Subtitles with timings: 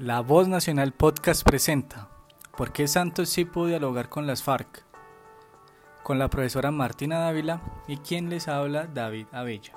[0.00, 2.08] La Voz Nacional Podcast presenta
[2.56, 4.82] ¿Por qué Santos sí pudo dialogar con las FARC?
[6.02, 9.72] Con la profesora Martina Dávila y quien les habla David Abella.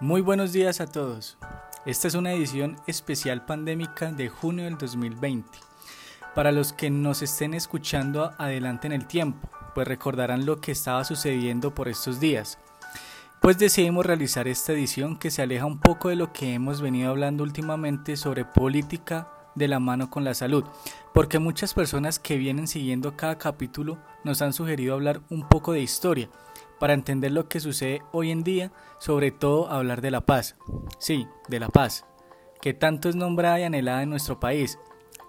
[0.00, 1.38] Muy buenos días a todos.
[1.86, 5.56] Esta es una edición especial pandémica de junio del 2020.
[6.34, 11.04] Para los que nos estén escuchando adelante en el tiempo, pues recordarán lo que estaba
[11.04, 12.58] sucediendo por estos días
[13.42, 17.10] pues decidimos realizar esta edición que se aleja un poco de lo que hemos venido
[17.10, 20.64] hablando últimamente sobre política de la mano con la salud,
[21.12, 25.80] porque muchas personas que vienen siguiendo cada capítulo nos han sugerido hablar un poco de
[25.80, 26.30] historia,
[26.78, 30.56] para entender lo que sucede hoy en día, sobre todo hablar de la paz.
[30.98, 32.06] Sí, de la paz,
[32.60, 34.78] que tanto es nombrada y anhelada en nuestro país.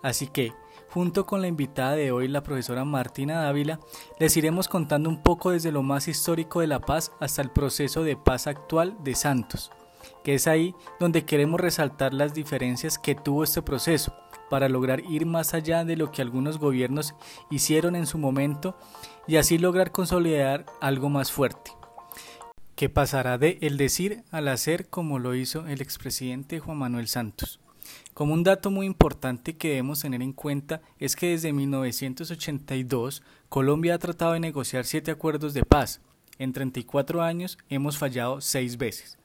[0.04, 0.54] Así que,
[0.94, 3.80] Junto con la invitada de hoy, la profesora Martina Dávila,
[4.20, 8.04] les iremos contando un poco desde lo más histórico de la paz hasta el proceso
[8.04, 9.72] de paz actual de Santos,
[10.24, 14.14] que es ahí donde queremos resaltar las diferencias que tuvo este proceso
[14.52, 17.16] para lograr ir más allá de lo que algunos gobiernos
[17.50, 18.78] hicieron en su momento
[19.28, 21.72] y así lograr consolidar algo más fuerte
[22.76, 27.63] que pasará de el decir al hacer como lo hizo el expresidente Juan Manuel Santos.
[28.14, 33.96] Como un dato muy importante que debemos tener en cuenta es que desde 1982 Colombia
[33.96, 36.02] ha tratado de negociar siete acuerdos de paz.
[36.38, 39.18] En 34 años hemos fallado seis veces.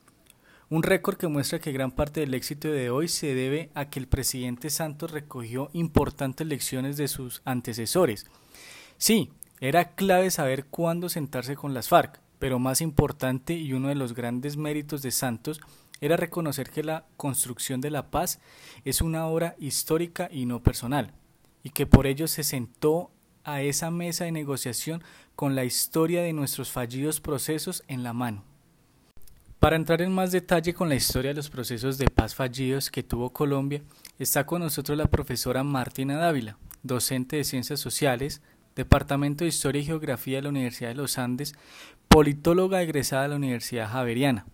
[0.70, 3.98] Un récord que muestra que gran parte del éxito de hoy se debe a que
[3.98, 8.26] el presidente Santos recogió importantes lecciones de sus antecesores.
[8.98, 13.94] Sí, era clave saber cuándo sentarse con las FARC, pero más importante y uno de
[13.94, 15.60] los grandes méritos de Santos
[16.00, 18.40] era reconocer que la construcción de la paz
[18.84, 21.12] es una obra histórica y no personal,
[21.62, 23.10] y que por ello se sentó
[23.44, 25.02] a esa mesa de negociación
[25.34, 28.44] con la historia de nuestros fallidos procesos en la mano.
[29.58, 33.02] Para entrar en más detalle con la historia de los procesos de paz fallidos que
[33.02, 33.82] tuvo Colombia,
[34.18, 38.40] está con nosotros la profesora Martina Dávila, docente de Ciencias Sociales,
[38.76, 41.54] Departamento de Historia y Geografía de la Universidad de los Andes,
[42.08, 44.46] politóloga egresada de la Universidad Javeriana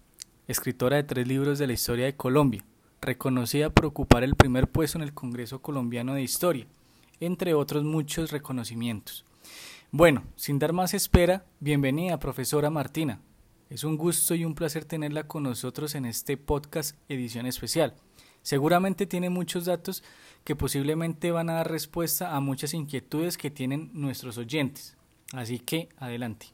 [0.47, 2.65] escritora de tres libros de la historia de Colombia,
[3.01, 6.67] reconocida por ocupar el primer puesto en el Congreso Colombiano de Historia,
[7.21, 9.25] entre otros muchos reconocimientos.
[9.91, 13.21] Bueno, sin dar más espera, bienvenida, profesora Martina.
[13.71, 17.95] Es un gusto y un placer tenerla con nosotros en este podcast edición especial.
[18.43, 20.05] Seguramente tiene muchos datos
[20.45, 24.99] que posiblemente van a dar respuesta a muchas inquietudes que tienen nuestros oyentes.
[25.33, 26.49] Así que adelante.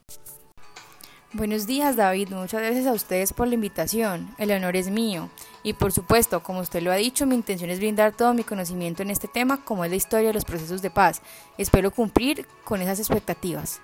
[1.33, 5.29] Buenos días David, muchas gracias a ustedes por la invitación, el honor es mío
[5.63, 9.01] y por supuesto, como usted lo ha dicho, mi intención es brindar todo mi conocimiento
[9.01, 11.21] en este tema como es la historia de los procesos de paz.
[11.57, 13.79] Espero cumplir con esas expectativas.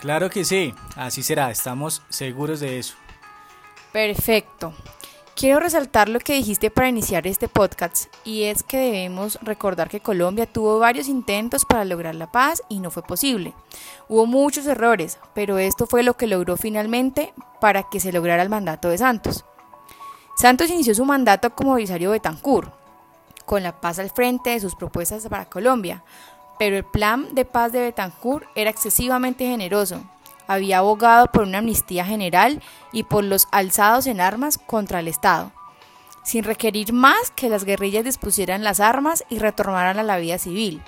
[0.00, 2.94] Claro que sí, así será, estamos seguros de eso.
[3.90, 4.72] Perfecto.
[5.36, 10.00] Quiero resaltar lo que dijiste para iniciar este podcast y es que debemos recordar que
[10.00, 13.52] Colombia tuvo varios intentos para lograr la paz y no fue posible.
[14.08, 18.48] Hubo muchos errores, pero esto fue lo que logró finalmente para que se lograra el
[18.48, 19.44] mandato de Santos.
[20.38, 22.72] Santos inició su mandato como visario Betancourt,
[23.44, 26.02] con la paz al frente de sus propuestas para Colombia,
[26.58, 30.02] pero el plan de paz de Betancourt era excesivamente generoso
[30.46, 32.62] había abogado por una amnistía general
[32.92, 35.52] y por los alzados en armas contra el Estado,
[36.22, 40.82] sin requerir más que las guerrillas dispusieran las armas y retornaran a la vida civil.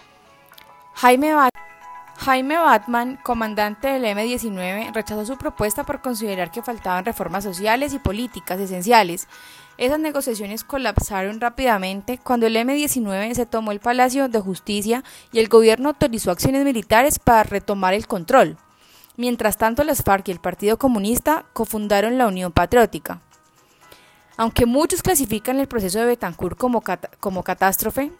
[0.94, 1.32] Jaime,
[2.58, 8.58] Batman, comandante del M-19, rechazó su propuesta por considerar que faltaban reformas sociales y políticas
[8.58, 9.28] esenciales.
[9.76, 15.46] Esas negociaciones colapsaron rápidamente cuando el M-19 se tomó el Palacio de Justicia y el
[15.46, 18.58] gobierno autorizó acciones militares para retomar el control.
[19.18, 23.20] Mientras tanto, las FARC y el Partido Comunista cofundaron la Unión Patriótica.
[24.36, 26.84] Aunque muchos clasifican el proceso de Betancourt como,
[27.18, 28.12] como catástrofe,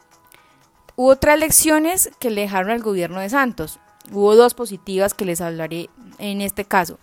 [0.97, 3.79] hubo tres lecciones que le dejaron al gobierno de Santos.
[4.11, 5.89] Hubo dos positivas que les hablaré
[6.19, 6.99] en este caso.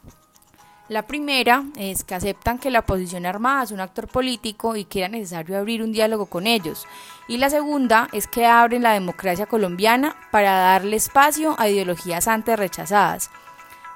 [0.90, 5.00] La primera es que aceptan que la oposición armada es un actor político y que
[5.00, 6.86] era necesario abrir un diálogo con ellos.
[7.30, 12.60] Y la segunda es que abren la democracia colombiana para darle espacio a ideologías antes
[12.60, 13.32] rechazadas.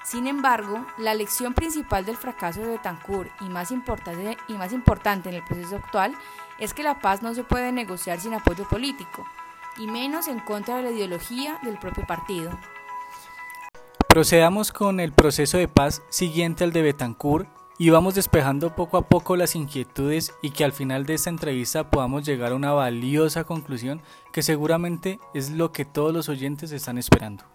[0.03, 5.29] Sin embargo, la lección principal del fracaso de Betancourt y más, importante, y más importante
[5.29, 6.15] en el proceso actual
[6.57, 9.25] es que la paz no se puede negociar sin apoyo político,
[9.77, 12.51] y menos en contra de la ideología del propio partido.
[14.07, 17.47] Procedamos con el proceso de paz siguiente al de Betancourt
[17.77, 21.89] y vamos despejando poco a poco las inquietudes y que al final de esta entrevista
[21.89, 24.01] podamos llegar a una valiosa conclusión
[24.33, 27.45] que seguramente es lo que todos los oyentes están esperando.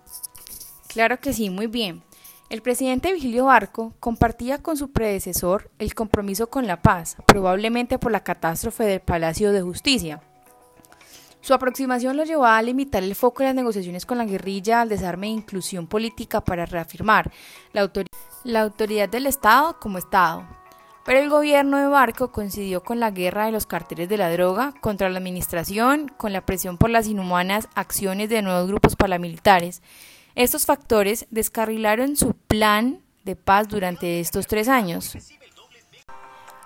[0.87, 2.05] Claro que sí, muy bien.
[2.55, 8.13] El presidente Vigilio Barco compartía con su predecesor el compromiso con la paz, probablemente por
[8.13, 10.23] la catástrofe del Palacio de Justicia.
[11.41, 14.89] Su aproximación lo llevó a limitar el foco de las negociaciones con la guerrilla al
[14.89, 17.33] desarme e inclusión política para reafirmar
[17.73, 17.91] la,
[18.45, 20.47] la autoridad del Estado como Estado.
[21.05, 24.75] Pero el gobierno de Barco coincidió con la guerra de los carteles de la droga
[24.81, 29.83] contra la administración, con la presión por las inhumanas acciones de nuevos grupos paramilitares.
[30.35, 35.17] Estos factores descarrilaron su plan de paz durante estos tres años.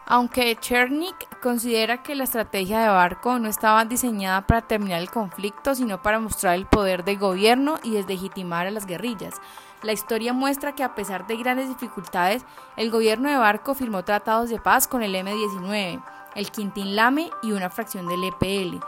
[0.06, 5.74] Aunque Chernik considera que la estrategia de Barco no estaba diseñada para terminar el conflicto,
[5.74, 9.34] sino para mostrar el poder del gobierno y deslegitimar a las guerrillas.
[9.82, 12.46] La historia muestra que a pesar de grandes dificultades,
[12.78, 16.02] el gobierno de Barco firmó tratados de paz con el M-19,
[16.34, 18.78] el Quintín Lame y una fracción del EPL.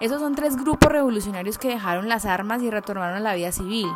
[0.00, 3.86] Esos son tres grupos revolucionarios que dejaron las armas y retornaron a la vida civil.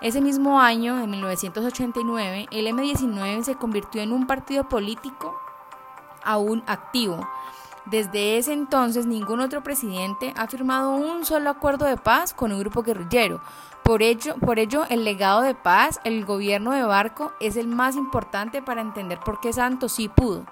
[0.00, 5.36] Ese mismo año, en 1989, el M-19 se convirtió en un partido político
[6.24, 7.26] aún activo.
[7.84, 12.60] Desde ese entonces, ningún otro presidente ha firmado un solo acuerdo de paz con un
[12.60, 13.40] grupo guerrillero.
[13.82, 17.96] Por ello, por ello, el legado de paz, el gobierno de Barco, es el más
[17.96, 20.44] importante para entender por qué Santos sí pudo.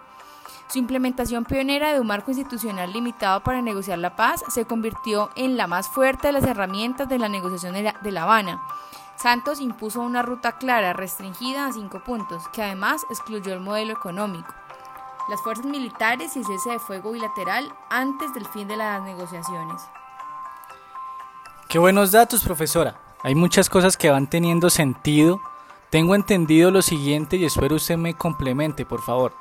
[0.69, 5.56] Su implementación pionera de un marco institucional limitado para negociar la paz se convirtió en
[5.56, 8.60] la más fuerte de las herramientas de la negociación de La, Habana.
[9.17, 14.53] Santos impuso una ruta clara, restringida a cinco puntos, que además excluyó el modelo económico,
[15.31, 19.83] las fuerzas militares y cese de fuego bilateral antes del fin de las negociaciones.
[21.69, 23.01] Qué buenos datos, profesora.
[23.23, 25.41] Hay muchas cosas que van teniendo sentido.
[25.91, 29.33] Tengo entendido lo siguiente y espero usted me complemente, por favor.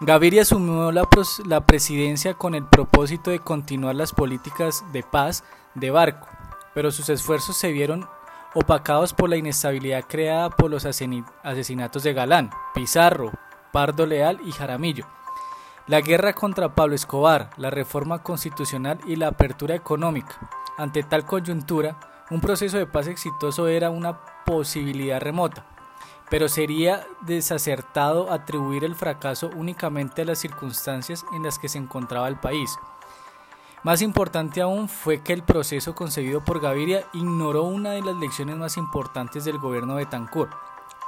[0.00, 1.08] Gaviria asumió la,
[1.46, 6.26] la presidencia con el propósito de continuar las políticas de paz de Barco,
[6.74, 8.08] pero sus esfuerzos se vieron
[8.54, 13.32] opacados por la inestabilidad creada por los asesinatos de Galán, Pizarro,
[13.72, 15.06] Pardo Leal y Jaramillo.
[15.86, 20.50] La guerra contra Pablo Escobar, la reforma constitucional y la apertura económica.
[20.76, 21.98] Ante tal coyuntura,
[22.30, 25.64] un proceso de paz exitoso era una posibilidad remota,
[26.28, 32.28] pero sería desacertado atribuir el fracaso únicamente a las circunstancias en las que se encontraba
[32.28, 32.78] el país.
[33.84, 38.56] Más importante aún fue que el proceso concebido por Gaviria ignoró una de las lecciones
[38.56, 40.50] más importantes del gobierno de Tancur.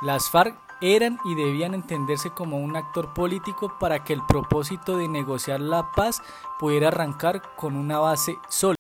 [0.03, 5.09] Las FARC eran y debían entenderse como un actor político para que el propósito de
[5.09, 6.23] negociar la paz
[6.61, 8.77] pudiera arrancar con una base sólida.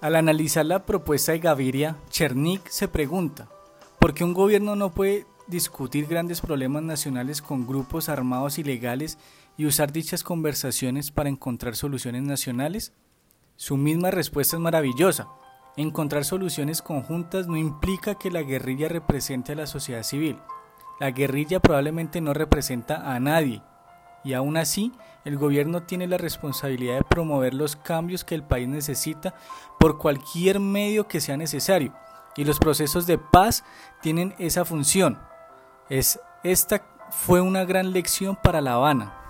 [0.00, 3.48] Al analizar la propuesta de Gaviria, Chernik se pregunta,
[4.00, 9.16] ¿por qué un gobierno no puede discutir grandes problemas nacionales con grupos armados ilegales
[9.56, 12.92] y usar dichas conversaciones para encontrar soluciones nacionales?
[13.56, 15.28] Su misma respuesta es maravillosa.
[15.76, 20.38] Encontrar soluciones conjuntas no implica que la guerrilla represente a la sociedad civil.
[21.00, 23.62] La guerrilla probablemente no representa a nadie,
[24.24, 24.92] y aún así
[25.24, 29.34] el gobierno tiene la responsabilidad de promover los cambios que el país necesita
[29.78, 31.92] por cualquier medio que sea necesario.
[32.36, 33.64] Y los procesos de paz
[34.00, 35.18] tienen esa función.
[35.88, 39.21] Es, esta fue una gran lección para La Habana.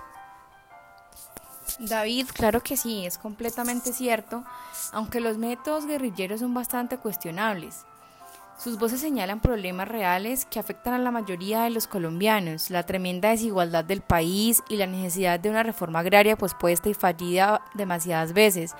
[1.79, 4.43] David, claro que sí, es completamente cierto,
[4.91, 7.85] aunque los métodos guerrilleros son bastante cuestionables.
[8.57, 13.29] Sus voces señalan problemas reales que afectan a la mayoría de los colombianos, la tremenda
[13.29, 18.75] desigualdad del país y la necesidad de una reforma agraria pospuesta y fallida demasiadas veces.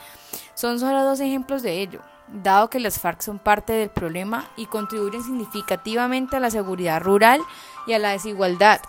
[0.54, 4.68] Son solo dos ejemplos de ello, dado que las FARC son parte del problema y
[4.68, 7.42] contribuyen significativamente a la seguridad rural
[7.88, 8.80] y a la desigualdad.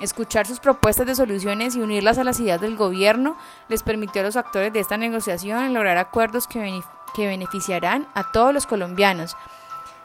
[0.00, 3.36] Escuchar sus propuestas de soluciones y unirlas a las ideas del gobierno
[3.68, 6.82] les permitió a los actores de esta negociación lograr acuerdos que,
[7.14, 9.36] que beneficiarán a todos los colombianos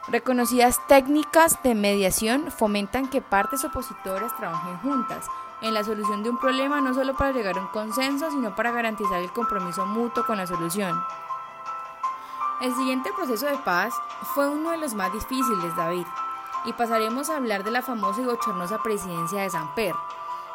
[0.08, 5.26] Reconocidas técnicas de mediación fomentan que partes opositoras trabajen juntas
[5.62, 8.70] en la solución de un problema no solo para llegar a un consenso, sino para
[8.70, 11.02] garantizar el compromiso mutuo con la solución.
[12.60, 13.94] El siguiente proceso de paz
[14.32, 16.06] fue uno de los más difíciles, David,
[16.66, 19.94] y pasaremos a hablar de la famosa y bochornosa presidencia de Samper,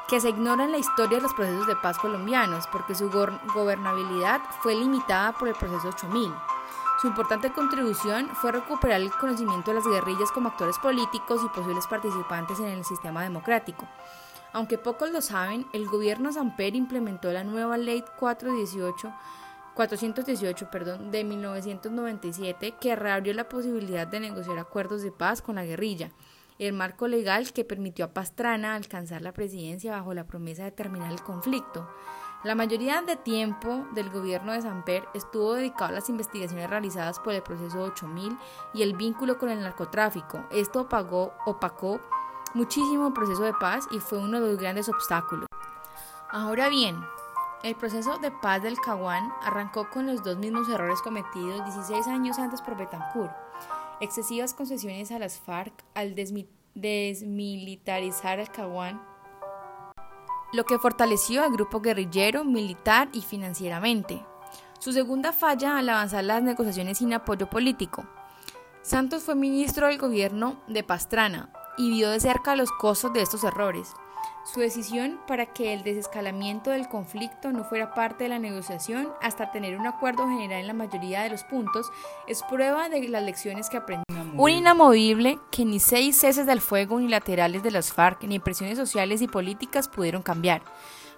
[0.08, 4.42] que se ignora en la historia de los procesos de paz colombianos porque su gobernabilidad
[4.62, 6.32] fue limitada por el proceso 8000
[7.02, 11.88] su importante contribución fue recuperar el conocimiento de las guerrillas como actores políticos y posibles
[11.88, 13.88] participantes en el sistema democrático.
[14.54, 19.12] Aunque pocos lo saben, el gobierno Samper implementó la nueva Ley 418
[19.76, 25.66] 418 perdón, de 1997 que reabrió la posibilidad de negociar acuerdos de paz con la
[25.66, 26.12] guerrilla,
[26.60, 31.12] el marco legal que permitió a Pastrana alcanzar la presidencia bajo la promesa de terminar
[31.12, 31.90] el conflicto.
[32.44, 37.34] La mayoría de tiempo del gobierno de Samper estuvo dedicado a las investigaciones realizadas por
[37.34, 38.36] el proceso 8000
[38.74, 40.44] y el vínculo con el narcotráfico.
[40.52, 42.02] Esto opacó, opacó
[42.56, 45.46] muchísimo el proceso de paz y fue uno de los grandes obstáculos.
[46.32, 46.98] Ahora bien,
[47.64, 52.40] El proceso de paz del Caguán arrancó con los dos mismos errores cometidos 16 años
[52.40, 53.32] antes por Betancourt.
[54.00, 59.00] Excesivas concesiones a las FARC al desmilitarizar el Caguán,
[60.54, 64.26] lo que fortaleció al grupo guerrillero, militar y financieramente.
[64.80, 68.08] Su segunda falla al avanzar las negociaciones sin apoyo político.
[68.82, 73.44] Santos fue ministro del gobierno de Pastrana y vio de cerca los costos de estos
[73.44, 73.94] errores.
[74.44, 79.52] Su decisión para que el desescalamiento del conflicto no fuera parte de la negociación hasta
[79.52, 81.92] tener un acuerdo general en la mayoría de los puntos
[82.28, 84.06] es prueba de las lecciones que aprendió.
[84.36, 89.22] Un inamovible que ni seis ceses del fuego unilaterales de las FARC ni presiones sociales
[89.22, 90.64] y políticas pudieron cambiar.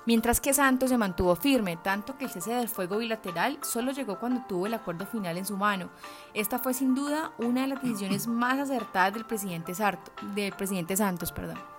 [0.05, 4.19] Mientras que Santos se mantuvo firme, tanto que el cese del fuego bilateral solo llegó
[4.19, 5.89] cuando tuvo el acuerdo final en su mano.
[6.33, 10.97] Esta fue sin duda una de las decisiones más acertadas del presidente, Sarto, del presidente
[10.97, 11.31] Santos.
[11.31, 11.72] Perdón.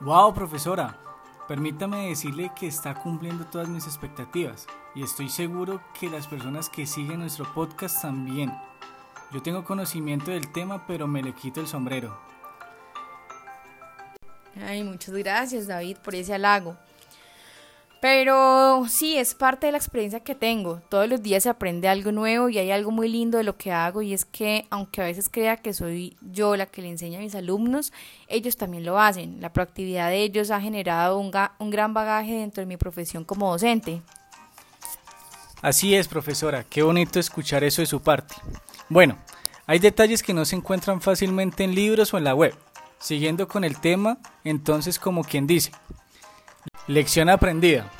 [0.00, 0.98] Wow, profesora.
[1.46, 6.86] Permítame decirle que está cumpliendo todas mis expectativas y estoy seguro que las personas que
[6.86, 8.52] siguen nuestro podcast también.
[9.30, 12.18] Yo tengo conocimiento del tema, pero me le quito el sombrero.
[14.66, 16.76] Ay, muchas gracias David por ese halago.
[18.04, 20.82] Pero sí, es parte de la experiencia que tengo.
[20.90, 23.72] Todos los días se aprende algo nuevo y hay algo muy lindo de lo que
[23.72, 27.18] hago y es que aunque a veces crea que soy yo la que le enseña
[27.18, 27.94] a mis alumnos,
[28.28, 29.40] ellos también lo hacen.
[29.40, 33.50] La proactividad de ellos ha generado un, un gran bagaje dentro de mi profesión como
[33.50, 34.02] docente.
[35.62, 36.62] Así es, profesora.
[36.62, 38.34] Qué bonito escuchar eso de su parte.
[38.90, 39.16] Bueno,
[39.66, 42.54] hay detalles que no se encuentran fácilmente en libros o en la web.
[42.98, 45.72] Siguiendo con el tema, entonces como quien dice,
[46.86, 47.90] Lección aprendida.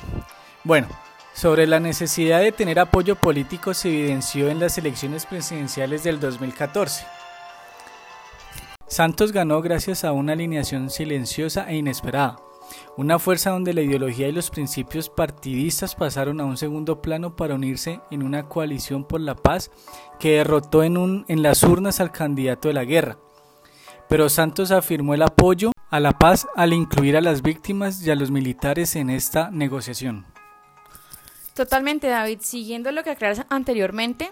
[0.63, 0.87] Bueno,
[1.33, 7.03] sobre la necesidad de tener apoyo político se evidenció en las elecciones presidenciales del 2014.
[8.87, 12.37] Santos ganó gracias a una alineación silenciosa e inesperada,
[12.95, 17.55] una fuerza donde la ideología y los principios partidistas pasaron a un segundo plano para
[17.55, 19.71] unirse en una coalición por la paz
[20.19, 23.17] que derrotó en, un, en las urnas al candidato de la guerra.
[24.07, 28.15] Pero Santos afirmó el apoyo a la paz al incluir a las víctimas y a
[28.15, 30.25] los militares en esta negociación.
[31.53, 32.39] Totalmente, David.
[32.41, 34.31] Siguiendo lo que aclaras anteriormente,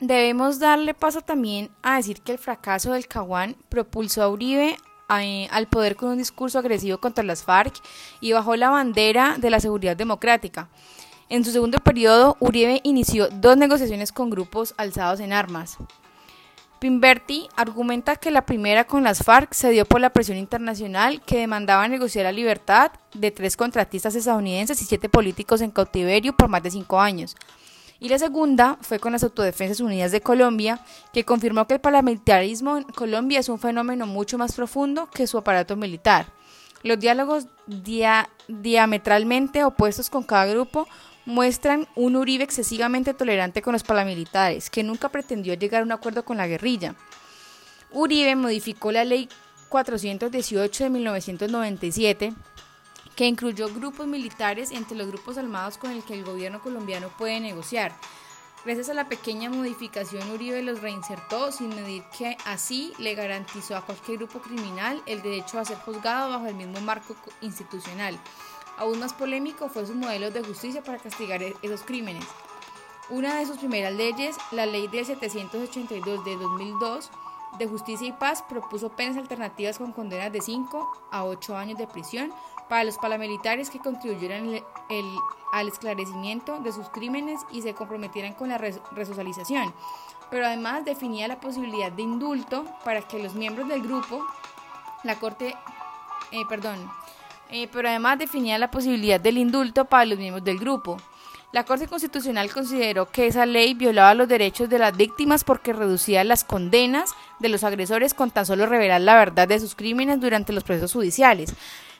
[0.00, 4.76] debemos darle paso también a decir que el fracaso del Caguán propulsó a Uribe
[5.18, 7.74] eh, al poder con un discurso agresivo contra las FARC
[8.20, 10.68] y bajo la bandera de la seguridad democrática.
[11.28, 15.78] En su segundo periodo, Uribe inició dos negociaciones con grupos alzados en armas.
[16.80, 21.36] Pimberti argumenta que la primera con las FARC se dio por la presión internacional que
[21.36, 26.62] demandaba negociar la libertad de tres contratistas estadounidenses y siete políticos en cautiverio por más
[26.62, 27.36] de cinco años.
[28.00, 30.80] Y la segunda fue con las Autodefensas Unidas de Colombia,
[31.12, 35.36] que confirmó que el paramilitarismo en Colombia es un fenómeno mucho más profundo que su
[35.36, 36.32] aparato militar.
[36.82, 37.46] Los diálogos
[38.48, 40.88] diametralmente opuestos con cada grupo
[41.26, 46.24] muestran un Uribe excesivamente tolerante con los paramilitares, que nunca pretendió llegar a un acuerdo
[46.24, 46.94] con la guerrilla.
[47.92, 49.28] Uribe modificó la ley
[49.68, 52.32] 418 de 1997,
[53.16, 57.40] que incluyó grupos militares entre los grupos armados con el que el gobierno colombiano puede
[57.40, 57.92] negociar.
[58.64, 63.86] Gracias a la pequeña modificación, Uribe los reinsertó sin medir que así le garantizó a
[63.86, 68.18] cualquier grupo criminal el derecho a ser juzgado bajo el mismo marco institucional.
[68.80, 72.24] Aún más polémico fue su modelo de justicia para castigar e-, esos crímenes.
[73.10, 77.10] Una de sus primeras leyes, la Ley de 782 de 2002
[77.58, 81.86] de Justicia y Paz, propuso penas alternativas con condenas de 5 a 8 años de
[81.86, 82.32] prisión
[82.70, 84.62] para los paramilitares que contribuyeran
[85.52, 89.74] al esclarecimiento de sus crímenes y se comprometieran con la resocialización.
[90.30, 94.24] Pero además definía la posibilidad de indulto para que los miembros del grupo,
[95.02, 95.54] la Corte,
[96.30, 96.90] eh, perdón,
[97.50, 100.96] eh, pero además definía la posibilidad del indulto para los miembros del grupo.
[101.52, 106.22] La Corte Constitucional consideró que esa ley violaba los derechos de las víctimas porque reducía
[106.22, 110.52] las condenas de los agresores con tan solo revelar la verdad de sus crímenes durante
[110.52, 111.54] los procesos judiciales.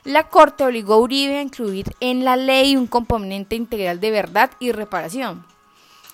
[0.05, 4.51] La Corte obligó a Uribe a incluir en la ley un componente integral de verdad
[4.59, 5.43] y reparación.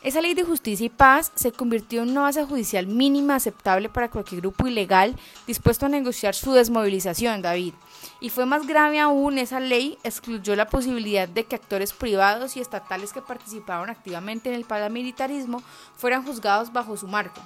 [0.02, 4.10] Esa ley de justicia y paz se convirtió en una base judicial mínima aceptable para
[4.10, 5.16] cualquier grupo ilegal
[5.46, 7.74] dispuesto a negociar su desmovilización, David.
[8.20, 12.62] Y fue más grave aún, esa ley excluyó la posibilidad de que actores privados y
[12.62, 15.62] estatales que participaron activamente en el paramilitarismo
[15.96, 17.42] fueran juzgados bajo su marco.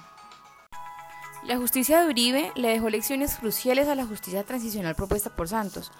[1.44, 5.90] La justicia de Uribe le dejó lecciones cruciales a la justicia transicional propuesta por Santos.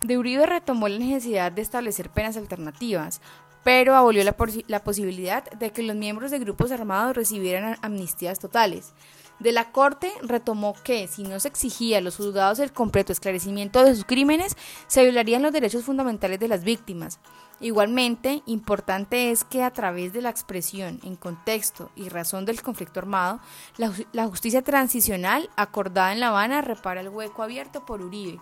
[0.00, 3.20] De Uribe retomó la necesidad de establecer penas alternativas,
[3.64, 4.36] pero abolió la,
[4.68, 8.92] la posibilidad de que los miembros de grupos armados recibieran amnistías totales.
[9.40, 13.84] De la Corte retomó que si no se exigía a los juzgados el completo esclarecimiento
[13.84, 17.18] de sus crímenes, se violarían los derechos fundamentales de las víctimas.
[17.60, 23.00] Igualmente, importante es que a través de la expresión en contexto y razón del conflicto
[23.00, 23.40] armado,
[23.76, 28.40] la, justicia transicional acordada en La Habana repara el hueco abierto por Uribe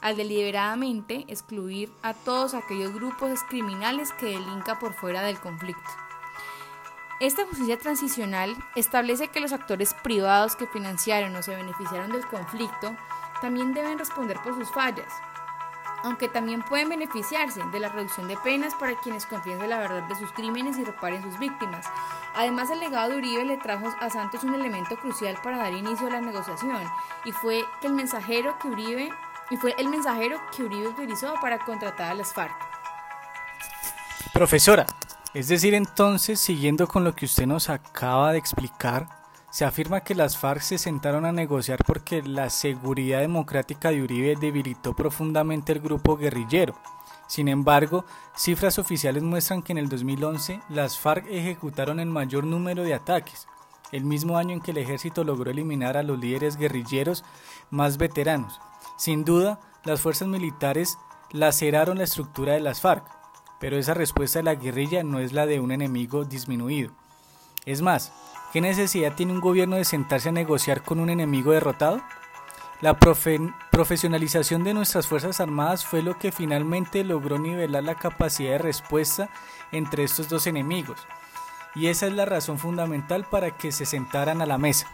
[0.00, 6.03] al deliberadamente excluir a todos aquellos grupos criminales que delinca por fuera del conflicto.
[7.20, 12.96] Esta justicia transicional establece que los actores privados que financiaron o se beneficiaron del conflicto
[13.40, 15.12] también deben responder por sus fallas,
[16.02, 20.16] aunque también pueden beneficiarse de la reducción de penas para quienes confiesen la verdad de
[20.16, 21.86] sus crímenes y reparen sus víctimas.
[22.34, 26.08] Además, el legado de Uribe le trajo a Santos un elemento crucial para dar inicio
[26.08, 26.82] a la negociación,
[27.24, 29.08] y fue que el mensajero que Uribe
[29.50, 32.54] y fue el mensajero que Uribe utilizó para contratar a las FARC.
[34.32, 34.84] Profesora,
[35.34, 39.08] es decir, entonces, siguiendo con lo que usted nos acaba de explicar,
[39.50, 44.36] se afirma que las FARC se sentaron a negociar porque la seguridad democrática de Uribe
[44.36, 46.76] debilitó profundamente el grupo guerrillero.
[47.26, 48.04] Sin embargo,
[48.36, 53.48] cifras oficiales muestran que en el 2011 las FARC ejecutaron el mayor número de ataques,
[53.90, 57.24] el mismo año en que el ejército logró eliminar a los líderes guerrilleros
[57.70, 58.60] más veteranos.
[58.96, 60.96] Sin duda, las fuerzas militares
[61.32, 63.04] laceraron la estructura de las FARC,
[63.60, 66.92] pero esa respuesta de la guerrilla no es la de un enemigo disminuido.
[67.66, 68.12] Es más,
[68.52, 72.02] ¿qué necesidad tiene un gobierno de sentarse a negociar con un enemigo derrotado?
[72.80, 78.58] La profesionalización de nuestras Fuerzas Armadas fue lo que finalmente logró nivelar la capacidad de
[78.58, 79.30] respuesta
[79.72, 81.00] entre estos dos enemigos,
[81.74, 84.86] y esa es la razón fundamental para que se sentaran a la mesa.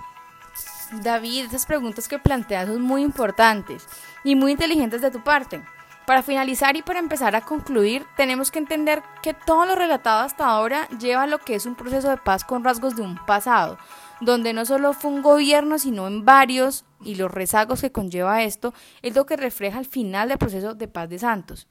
[0.92, 3.86] David, esas preguntas que planteas son muy importantes
[4.22, 5.62] y muy inteligentes de tu parte.
[6.10, 10.44] Para finalizar y para empezar a concluir, tenemos que entender que todo lo relatado hasta
[10.44, 13.78] ahora lleva a lo que es un proceso de paz con rasgos de un pasado,
[14.20, 18.74] donde no solo fue un gobierno, sino en varios, y los rezagos que conlleva esto,
[19.02, 21.68] es lo que refleja el final del proceso de paz de Santos.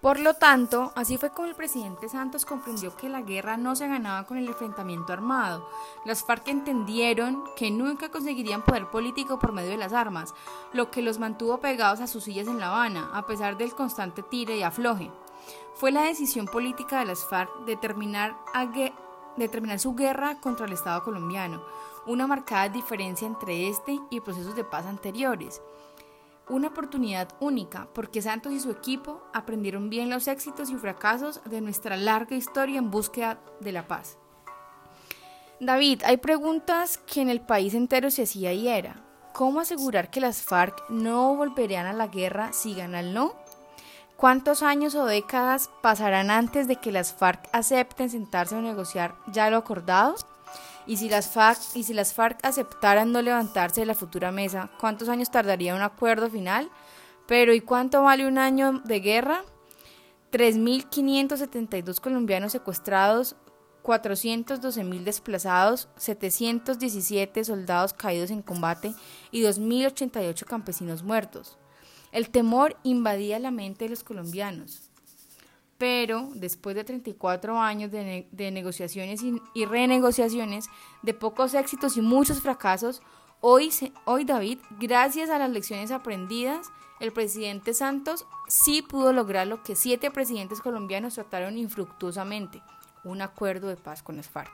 [0.00, 3.88] Por lo tanto, así fue como el presidente Santos comprendió que la guerra no se
[3.88, 5.68] ganaba con el enfrentamiento armado.
[6.04, 10.34] Las FARC entendieron que nunca conseguirían poder político por medio de las armas,
[10.72, 14.22] lo que los mantuvo pegados a sus sillas en La Habana, a pesar del constante
[14.22, 15.10] tire y afloje.
[15.74, 18.36] Fue la decisión política de las FARC de terminar,
[19.50, 21.60] terminar su guerra contra el Estado colombiano,
[22.06, 25.60] una marcada diferencia entre este y procesos de paz anteriores
[26.48, 31.60] una oportunidad única porque Santos y su equipo aprendieron bien los éxitos y fracasos de
[31.60, 34.18] nuestra larga historia en búsqueda de la paz.
[35.60, 39.02] David, hay preguntas que en el país entero se hacía y era.
[39.32, 43.34] ¿Cómo asegurar que las FARC no volverían a la guerra si gana el no?
[44.16, 49.48] ¿Cuántos años o décadas pasarán antes de que las FARC acepten sentarse a negociar ya
[49.50, 50.16] lo acordado?
[50.88, 54.70] Y si las FARC, y si las FARC aceptaran no levantarse de la futura mesa,
[54.80, 56.70] ¿cuántos años tardaría un acuerdo final?
[57.26, 59.44] Pero ¿y cuánto vale un año de guerra?
[60.32, 63.36] 3.572 colombianos secuestrados,
[63.82, 68.94] 412.000 desplazados, 717 soldados caídos en combate
[69.30, 71.58] y 2.088 campesinos muertos.
[72.12, 74.87] El temor invadía la mente de los colombianos
[75.78, 80.68] pero después de 34 años de, negociaciones y, renegociaciones,
[81.02, 83.00] de pocos éxitos y muchos fracasos,
[83.40, 83.70] hoy,
[84.04, 86.66] hoy David, gracias a las lecciones aprendidas,
[86.98, 92.60] el presidente Santos sí pudo lograr lo que siete presidentes colombianos trataron infructuosamente,
[93.04, 94.50] un acuerdo de paz con las FARC.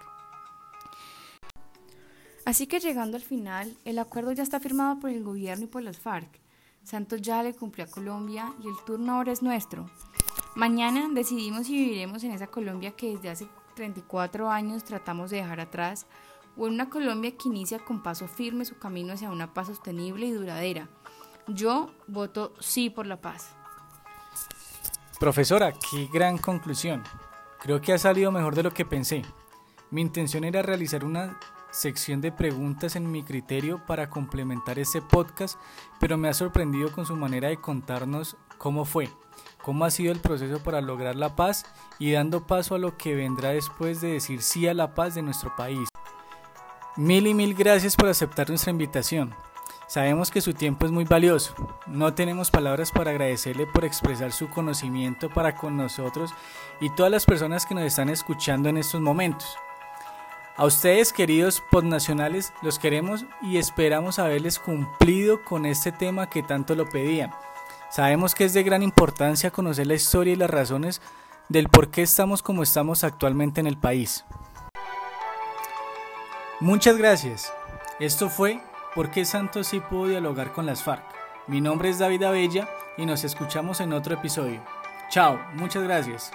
[2.45, 5.83] Así que llegando al final, el acuerdo ya está firmado por el gobierno y por
[5.83, 6.39] las FARC.
[6.83, 9.89] Santos ya le cumplió a Colombia y el turno ahora es nuestro.
[10.55, 15.59] Mañana decidimos si viviremos en esa Colombia que desde hace 34 años tratamos de dejar
[15.59, 16.07] atrás
[16.57, 20.27] o en una Colombia que inicia con paso firme su camino hacia una paz sostenible
[20.27, 20.89] y duradera.
[21.49, 23.57] Yo voto sí por la paz.
[25.19, 27.03] Profesora, qué gran conclusión.
[27.61, 29.23] Creo que ha salido mejor de lo que pensé.
[29.91, 31.37] Mi intención era realizar una
[31.75, 35.59] sección de preguntas en mi criterio para complementar ese podcast,
[35.99, 39.11] pero me ha sorprendido con su manera de contarnos cómo fue
[39.63, 41.67] cómo ha sido el proceso para lograr la paz
[41.99, 45.23] y dando paso a lo que vendrá después de decir sí a la paz de
[45.23, 45.89] nuestro país.
[46.97, 49.35] Mil y mil gracias por aceptar nuestra invitación.
[49.87, 51.55] Sabemos que su tiempo es muy valioso.
[51.87, 56.31] No tenemos palabras para agradecerle por expresar su conocimiento para con nosotros
[56.81, 59.57] y todas las personas que nos están escuchando en estos momentos.
[60.57, 66.75] A ustedes, queridos podnacionales, los queremos y esperamos haberles cumplido con este tema que tanto
[66.75, 67.31] lo pedían.
[67.91, 71.01] Sabemos que es de gran importancia conocer la historia y las razones
[71.49, 74.25] del por qué estamos como estamos actualmente en el país.
[76.61, 77.53] Muchas gracias.
[78.01, 78.61] Esto fue
[78.95, 81.03] ¿Por qué Santos sí pudo dialogar con las FARC?
[81.49, 84.63] Mi nombre es David Abella y nos escuchamos en otro episodio.
[85.11, 86.31] Chao, muchas gracias.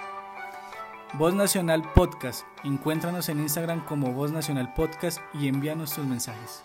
[1.14, 2.44] Voz Nacional Podcast.
[2.62, 6.62] Encuéntranos en Instagram como Voz Nacional Podcast y envíanos tus mensajes.